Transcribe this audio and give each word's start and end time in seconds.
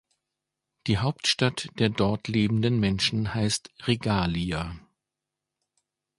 Die 0.87 0.97
Hauptstadt 0.97 1.69
der 1.77 1.89
dort 1.89 2.27
lebenden 2.27 2.79
Menschen 2.79 3.35
heißt 3.35 3.69
„Regalia“. 3.85 4.75